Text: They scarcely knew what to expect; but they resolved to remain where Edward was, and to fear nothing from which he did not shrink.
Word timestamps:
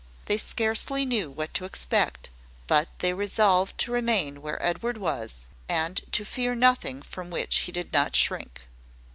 They 0.25 0.37
scarcely 0.37 1.05
knew 1.05 1.29
what 1.29 1.53
to 1.53 1.63
expect; 1.63 2.31
but 2.65 2.89
they 3.01 3.13
resolved 3.13 3.77
to 3.81 3.91
remain 3.91 4.41
where 4.41 4.59
Edward 4.59 4.97
was, 4.97 5.45
and 5.69 6.01
to 6.11 6.25
fear 6.25 6.55
nothing 6.55 7.03
from 7.03 7.29
which 7.29 7.57
he 7.57 7.71
did 7.71 7.93
not 7.93 8.15
shrink. 8.15 8.63